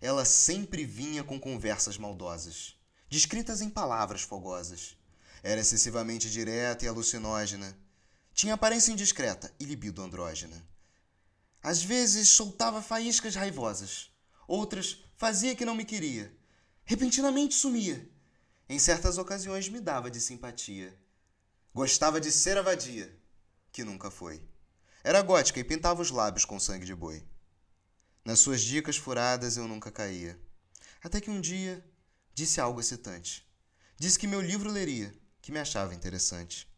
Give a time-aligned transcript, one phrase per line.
[0.00, 2.76] Ela sempre vinha com conversas maldosas,
[3.08, 4.96] descritas em palavras fogosas.
[5.42, 7.76] Era excessivamente direta e alucinógena.
[8.32, 10.64] Tinha aparência indiscreta e libido andrógena.
[11.62, 14.10] Às vezes soltava faíscas raivosas,
[14.46, 16.32] outras fazia que não me queria.
[16.84, 18.08] Repentinamente sumia.
[18.68, 20.96] Em certas ocasiões me dava de simpatia.
[21.74, 23.14] Gostava de ser a vadia,
[23.72, 24.42] que nunca foi.
[25.02, 27.24] Era gótica e pintava os lábios com sangue de boi.
[28.28, 30.38] Nas suas dicas furadas eu nunca caía.
[31.02, 31.82] Até que um dia
[32.34, 33.42] disse algo excitante.
[33.96, 36.70] Disse que meu livro leria, que me achava interessante.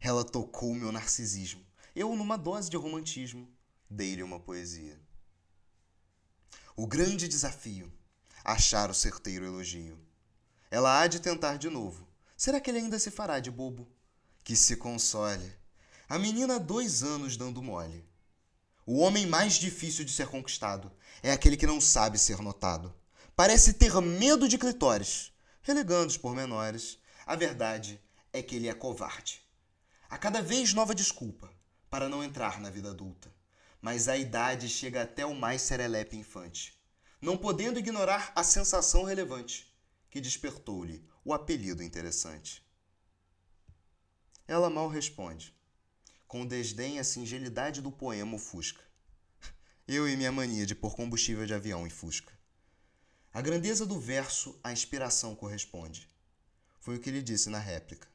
[0.00, 1.64] Ela tocou meu narcisismo.
[1.94, 3.48] Eu, numa dose de romantismo,
[3.88, 5.00] dei-lhe uma poesia.
[6.74, 7.88] O grande desafio:
[8.42, 9.96] achar o certeiro elogio.
[10.72, 12.04] Ela há de tentar de novo.
[12.36, 13.86] Será que ele ainda se fará de bobo?
[14.42, 15.56] Que se console.
[16.08, 18.09] A menina há dois anos dando mole.
[18.86, 20.90] O homem mais difícil de ser conquistado
[21.22, 22.94] é aquele que não sabe ser notado.
[23.36, 25.32] Parece ter medo de clitóris,
[25.62, 26.98] relegando os pormenores.
[27.26, 28.00] A verdade
[28.32, 29.42] é que ele é covarde.
[30.08, 31.50] A cada vez nova desculpa
[31.90, 33.32] para não entrar na vida adulta.
[33.82, 36.78] Mas a idade chega até o mais serelepe infante,
[37.20, 39.74] não podendo ignorar a sensação relevante
[40.10, 42.62] que despertou-lhe o apelido interessante.
[44.46, 45.54] Ela mal responde,
[46.30, 48.80] com desdém a singelidade do poema Fusca.
[49.84, 52.32] Eu e minha mania de pôr combustível de avião em Fusca.
[53.34, 56.08] A grandeza do verso à inspiração corresponde.
[56.78, 58.06] Foi o que ele disse na réplica.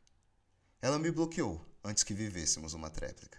[0.81, 3.37] Ela me bloqueou antes que vivêssemos uma tréplica.